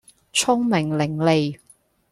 [0.33, 1.59] 聰明伶俐